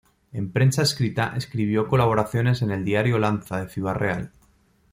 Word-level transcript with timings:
En 0.33 0.51
prensa 0.51 0.81
escrita 0.81 1.35
escribió 1.37 1.87
colaboraciones 1.87 2.63
en 2.63 2.71
el 2.71 2.83
"Diario 2.83 3.19
Lanza" 3.19 3.61
de 3.61 3.69
Ciudad 3.69 3.93
Real. 3.93 4.31